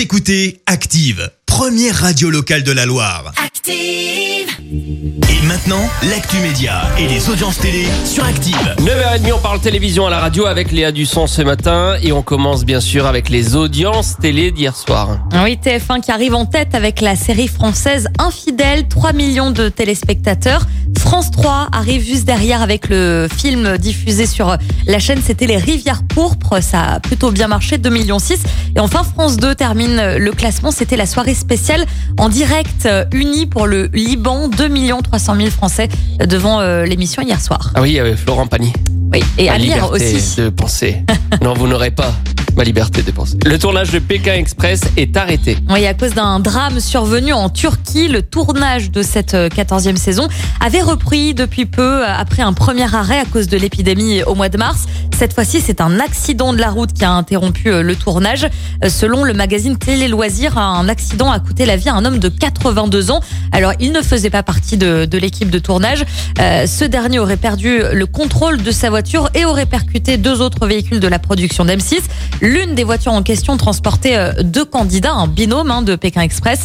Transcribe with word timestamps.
Vous 0.00 0.04
écoutez 0.04 0.62
Active, 0.64 1.30
première 1.44 1.94
radio 1.94 2.30
locale 2.30 2.62
de 2.62 2.72
la 2.72 2.86
Loire. 2.86 3.34
Active. 3.36 4.48
Et 4.62 5.46
maintenant, 5.46 5.90
l'actu 6.08 6.38
média 6.38 6.84
et 6.98 7.06
les 7.06 7.28
audiences 7.28 7.58
télé 7.58 7.84
sur 8.06 8.24
Active. 8.24 8.56
9h30, 8.78 9.32
on 9.34 9.38
parle 9.40 9.60
télévision 9.60 10.06
à 10.06 10.10
la 10.10 10.18
radio 10.18 10.46
avec 10.46 10.72
Léa 10.72 10.90
Dusson 10.90 11.26
ce 11.26 11.42
matin 11.42 11.96
et 12.02 12.12
on 12.12 12.22
commence 12.22 12.64
bien 12.64 12.80
sûr 12.80 13.04
avec 13.04 13.28
les 13.28 13.56
audiences 13.56 14.16
télé 14.18 14.52
d'hier 14.52 14.74
soir. 14.74 15.18
Oui, 15.44 15.58
TF1 15.62 16.00
qui 16.00 16.10
arrive 16.10 16.34
en 16.34 16.46
tête 16.46 16.74
avec 16.74 17.02
la 17.02 17.14
série 17.14 17.48
française 17.48 18.08
Infidèle, 18.18 18.88
3 18.88 19.12
millions 19.12 19.50
de 19.50 19.68
téléspectateurs. 19.68 20.62
France 20.98 21.30
3 21.30 21.68
arrive 21.72 22.04
juste 22.04 22.24
derrière 22.24 22.62
avec 22.62 22.88
le 22.88 23.28
film 23.34 23.78
diffusé 23.78 24.26
sur 24.26 24.56
la 24.86 24.98
chaîne, 24.98 25.20
c'était 25.24 25.46
Les 25.46 25.56
Rivières 25.56 26.02
Pourpres, 26.02 26.62
ça 26.62 26.82
a 26.82 27.00
plutôt 27.00 27.30
bien 27.30 27.48
marché, 27.48 27.78
2 27.78 27.90
millions 27.90 28.18
6. 28.18 28.40
Et 28.76 28.80
enfin 28.80 29.02
France 29.02 29.36
2 29.36 29.54
termine 29.54 30.16
le 30.16 30.30
classement, 30.32 30.70
c'était 30.70 30.96
la 30.96 31.06
soirée 31.06 31.34
spéciale 31.34 31.84
en 32.18 32.28
direct 32.28 32.86
euh, 32.86 33.04
unie 33.12 33.46
pour 33.46 33.66
le 33.66 33.90
Liban, 33.92 34.48
2 34.48 34.68
millions 34.68 35.02
300 35.02 35.36
000 35.36 35.50
Français 35.50 35.88
devant 36.24 36.60
euh, 36.60 36.84
l'émission 36.84 37.22
hier 37.22 37.40
soir. 37.40 37.72
Ah 37.74 37.82
oui, 37.82 37.98
avec 37.98 38.16
Florent 38.16 38.46
Pagny. 38.46 38.72
Oui, 39.12 39.22
et 39.38 39.44
lire 39.44 39.58
liberté 39.58 40.14
aussi. 40.14 40.40
de 40.40 40.48
penser. 40.50 41.02
non, 41.42 41.54
vous 41.54 41.66
n'aurez 41.66 41.90
pas 41.90 42.12
liberté 42.64 43.02
de 43.02 43.10
penser. 43.10 43.36
Le 43.44 43.58
tournage 43.58 43.90
de 43.90 43.98
Pékin 43.98 44.34
Express 44.34 44.82
est 44.96 45.16
arrêté. 45.16 45.56
Oui, 45.70 45.86
à 45.86 45.94
cause 45.94 46.14
d'un 46.14 46.40
drame 46.40 46.80
survenu 46.80 47.32
en 47.32 47.48
Turquie, 47.48 48.08
le 48.08 48.22
tournage 48.22 48.90
de 48.90 49.02
cette 49.02 49.34
euh, 49.34 49.48
14e 49.48 49.96
saison 49.96 50.28
avait 50.60 50.82
repris 50.82 51.34
depuis 51.34 51.66
peu 51.66 52.02
euh, 52.02 52.06
après 52.06 52.42
un 52.42 52.52
premier 52.52 52.94
arrêt 52.94 53.18
à 53.18 53.24
cause 53.24 53.48
de 53.48 53.56
l'épidémie 53.56 54.22
au 54.22 54.34
mois 54.34 54.48
de 54.48 54.58
mars. 54.58 54.86
Cette 55.20 55.34
fois-ci, 55.34 55.60
c'est 55.60 55.82
un 55.82 56.00
accident 56.00 56.54
de 56.54 56.58
la 56.58 56.70
route 56.70 56.94
qui 56.94 57.04
a 57.04 57.10
interrompu 57.10 57.68
euh, 57.68 57.82
le 57.82 57.94
tournage. 57.94 58.48
Euh, 58.82 58.88
Selon 58.88 59.22
le 59.22 59.34
magazine 59.34 59.76
Télé 59.76 60.08
Loisirs, 60.08 60.56
un 60.56 60.88
accident 60.88 61.30
a 61.30 61.38
coûté 61.40 61.66
la 61.66 61.76
vie 61.76 61.90
à 61.90 61.94
un 61.94 62.06
homme 62.06 62.18
de 62.18 62.30
82 62.30 63.10
ans. 63.10 63.20
Alors, 63.52 63.74
il 63.80 63.92
ne 63.92 64.00
faisait 64.00 64.30
pas 64.30 64.42
partie 64.42 64.78
de, 64.78 65.06
l'équipe 65.18 65.50
de 65.50 65.58
tournage. 65.58 66.06
Euh, 66.40 66.66
ce 66.66 66.86
dernier 66.86 67.18
aurait 67.18 67.36
perdu 67.36 67.80
le 67.92 68.06
contrôle 68.06 68.62
de 68.62 68.70
sa 68.70 68.88
voiture 68.88 69.28
et 69.34 69.44
aurait 69.44 69.66
percuté 69.66 70.16
deux 70.16 70.40
autres 70.40 70.66
véhicules 70.66 71.00
de 71.00 71.08
la 71.08 71.18
production 71.18 71.66
d'M6. 71.66 71.98
L'une 72.40 72.74
des 72.74 72.84
voitures 72.84 73.12
en 73.12 73.22
question 73.22 73.58
transportait 73.58 74.42
deux 74.42 74.64
candidats, 74.64 75.12
un 75.12 75.26
binôme 75.26 75.70
hein, 75.70 75.82
de 75.82 75.96
Pékin 75.96 76.22
Express. 76.22 76.60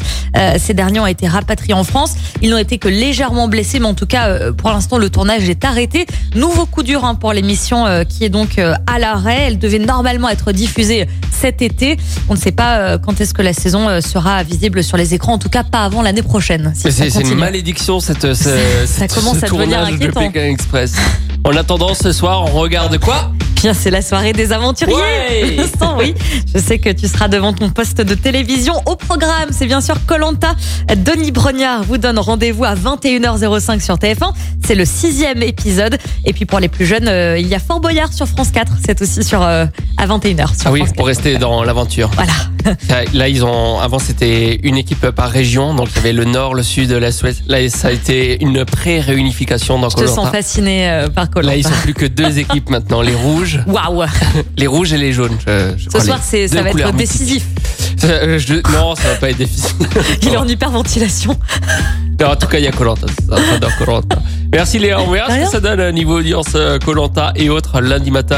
Ces 0.58 0.74
derniers 0.74 1.02
ont 1.02 1.08
été 1.08 1.28
rapatriés 1.28 1.74
en 1.74 1.84
France. 1.84 2.16
Ils 2.42 2.52
n'ont 2.52 2.58
été 2.58 2.78
que 2.78 2.88
légèrement 2.88 3.50
blessés, 3.50 3.80
mais 3.80 3.88
en 3.88 3.94
tout 3.94 4.06
cas, 4.06 4.52
pour 4.54 4.70
l'instant, 4.70 4.98
le 4.98 5.10
tournage 5.10 5.50
est 5.50 5.66
arrêté. 5.66 6.06
Nouveau 6.36 6.66
coup 6.66 6.84
dur 6.84 7.04
hein, 7.04 7.16
pour 7.16 7.34
l'émission 7.34 7.86
qui 8.08 8.24
est 8.24 8.30
donc 8.30 8.45
euh, 8.60 8.74
à 8.88 9.00
l'arrêt. 9.00 9.44
Elle 9.48 9.60
devait 9.60 9.80
normalement 9.80 10.30
être 10.30 10.52
diffusée 10.52 11.08
cet 11.32 11.62
été. 11.62 11.98
On 12.30 12.34
ne 12.34 12.40
sait 12.40 12.52
pas 12.52 12.78
euh, 12.78 12.98
quand 12.98 13.20
est-ce 13.22 13.34
que 13.34 13.42
la 13.42 13.54
saison 13.54 13.88
euh, 13.90 14.02
sera 14.02 14.42
visible 14.44 14.84
sur 14.84 14.98
les 14.98 15.14
écrans, 15.14 15.34
en 15.34 15.38
tout 15.38 15.50
cas 15.50 15.64
pas 15.64 15.84
avant 15.84 16.02
l'année 16.02 16.24
prochaine. 16.24 16.72
si 16.76 16.92
ça 16.92 17.10
C'est 17.10 17.22
une 17.22 17.36
malédiction 17.36 18.00
cette, 18.00 18.22
ce, 18.34 18.36
Ça 18.36 18.58
cette- 18.86 19.14
commence 19.14 19.40
ce 19.40 19.46
à 19.46 19.50
devenir 19.50 19.68
tournage 19.80 19.90
de 19.90 19.96
inquiétant. 19.96 20.20
Pékin 20.32 20.46
Express. 20.48 20.94
En 21.44 21.56
attendant, 21.56 21.94
ce 21.94 22.12
soir, 22.12 22.44
on 22.46 22.58
regarde 22.60 22.98
quoi? 23.00 23.32
Bien, 23.56 23.74
c'est 23.74 23.90
la 23.90 24.02
soirée 24.02 24.34
des 24.34 24.52
aventuriers. 24.52 24.96
Ouais. 24.96 25.56
Vincent, 25.58 25.98
oui. 25.98 26.14
Je 26.54 26.60
sais 26.60 26.78
que 26.78 26.90
tu 26.90 27.08
seras 27.08 27.28
devant 27.28 27.52
ton 27.54 27.70
poste 27.70 27.98
de 28.02 28.14
télévision. 28.14 28.74
Au 28.86 28.96
programme, 28.96 29.50
c'est 29.52 29.66
bien 29.66 29.82
sûr 29.82 29.96
Colanta. 30.06 30.56
Denis 30.96 31.32
Brognard 31.32 31.84
vous 31.84 31.98
donne 31.98 32.20
rendez-vous 32.20 32.64
à 32.64 32.76
21h05 32.76 33.82
sur 33.84 33.96
TF1. 33.96 34.32
C'est 34.66 34.76
le 34.76 34.86
sixième 34.86 35.42
épisode. 35.42 35.98
Et 36.26 36.34
puis 36.34 36.46
pour 36.46 36.60
les 36.60 36.68
plus 36.68 36.86
jeunes, 36.86 37.08
euh, 37.08 37.40
il 37.40 37.48
y 37.48 37.56
a 37.56 37.60
Fort 37.60 37.80
Boyard 37.80 38.14
sur 38.14 38.28
France 38.28 38.52
4. 38.52 38.72
C'est 38.86 39.02
aussi 39.02 39.24
sur 39.24 39.42
euh, 39.42 39.66
à 39.98 40.06
21h 40.08 40.48
sur 40.60 40.68
Ah 40.68 40.72
oui, 40.72 40.80
France 40.80 40.90
pour 40.94 41.06
4. 41.08 41.18
rester 41.18 41.38
dans 41.38 41.64
l'aventure. 41.64 42.12
Voilà. 42.14 42.34
Là, 43.14 43.28
ils 43.30 43.44
ont. 43.46 43.80
Avant, 43.80 44.00
c'était 44.00 44.60
une 44.64 44.78
équipe 44.78 45.10
par 45.12 45.30
région, 45.30 45.74
donc 45.76 45.90
il 45.92 45.96
y 45.98 46.00
avait 46.00 46.14
le 46.14 46.26
nord, 46.26 46.54
le 46.56 46.64
sud, 46.64 46.92
l'est, 46.92 47.22
l'ouest. 47.22 47.44
Là, 47.48 47.68
ça 47.70 47.90
a 47.90 47.92
été 47.92 48.42
une 48.44 48.66
pré-réunification 48.66 49.80
dans 49.80 49.90
Je 49.90 49.96
te 49.98 50.08
sens 50.08 50.30
fasciné 50.30 50.90
euh, 50.90 51.10
par 51.10 51.28
Là, 51.42 51.56
ils 51.56 51.64
sont 51.64 51.70
plus 51.84 51.94
que 51.94 52.06
deux 52.06 52.40
équipes 52.40 52.70
maintenant, 52.70 53.02
les 53.02 53.14
rouges, 53.16 53.60
Waouh. 53.68 54.04
les 54.58 54.68
rouges 54.68 54.94
et 54.94 54.98
les 54.98 55.14
jaunes. 55.14 55.38
Je, 55.46 55.74
je 55.78 55.90
Ce 55.90 56.06
soir, 56.06 56.20
c'est 56.24 56.48
ça 56.48 56.62
va 56.62 56.70
être 56.70 56.76
mythiques. 56.78 56.96
décisif. 56.98 57.46
Euh, 58.04 58.38
je- 58.40 58.56
non, 58.74 58.96
ça 58.96 59.10
va 59.10 59.16
pas 59.16 59.30
être 59.30 59.38
difficile. 59.38 59.76
Il 60.22 60.30
est 60.30 60.38
en 60.38 60.48
hyperventilation. 60.48 61.38
Non, 62.20 62.28
en 62.28 62.36
tout 62.36 62.48
cas, 62.48 62.58
il 62.60 62.64
y 62.66 62.68
a 62.68 62.72
Colanta. 62.72 63.08
J'adore 63.30 63.76
Colanta. 63.78 64.18
Merci 64.52 64.80
Léa. 64.80 65.02
On 65.02 65.10
verra 65.12 65.30
ce 65.32 65.46
que 65.46 65.52
ça 65.52 65.60
donne 65.60 65.80
euh, 65.80 65.92
niveau 65.92 66.20
audience 66.20 66.56
Colanta 66.86 67.32
et 67.36 67.50
autres 67.50 67.82
lundi 67.82 68.12
matin. 68.12 68.38